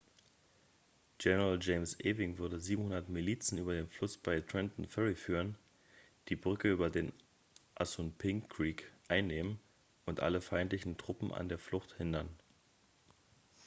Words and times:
general 1.19 1.57
james 1.61 1.95
ewing 1.99 2.39
würde 2.39 2.59
700 2.59 3.07
milizen 3.07 3.59
über 3.59 3.75
den 3.75 3.87
fluss 3.87 4.17
bei 4.17 4.41
trenton 4.41 4.87
ferry 4.87 5.13
führen 5.13 5.55
die 6.29 6.35
brücke 6.35 6.71
über 6.71 6.89
den 6.89 7.13
assunpink 7.75 8.49
creek 8.51 8.91
einnehmen 9.09 9.59
und 10.07 10.19
alle 10.21 10.41
feindlichen 10.41 10.97
truppen 10.97 11.31
an 11.31 11.49
der 11.49 11.59
flucht 11.59 11.93
hindern 11.97 12.29